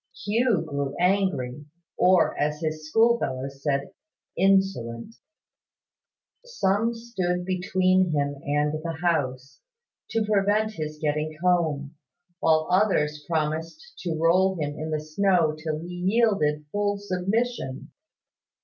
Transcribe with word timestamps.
Hugh 0.25 0.63
grew 0.67 0.95
angry, 0.99 1.63
or, 1.95 2.35
as 2.39 2.59
his 2.59 2.89
schoolfellows 2.89 3.61
said, 3.61 3.91
insolent. 4.35 5.13
Some 6.43 6.95
stood 6.95 7.45
between 7.45 8.09
him 8.09 8.37
and 8.43 8.81
the 8.83 8.93
house, 8.93 9.59
to 10.09 10.25
prevent 10.25 10.71
his 10.71 10.97
getting 10.97 11.37
home, 11.43 11.97
while 12.39 12.67
others 12.71 13.23
promised 13.27 13.95
to 13.99 14.17
roll 14.19 14.55
him 14.55 14.75
in 14.79 14.89
the 14.89 14.99
snow 14.99 15.55
till 15.55 15.77
he 15.81 15.93
yielded 15.93 16.65
full 16.71 16.97
submission. 16.97 17.91